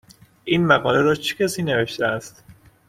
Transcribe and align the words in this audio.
این 0.45 0.65
مقاله 0.65 1.01
را 1.01 1.15
چه 1.15 1.35
کسی 1.35 1.63
نوشته 1.63 2.05
است؟ 2.05 2.43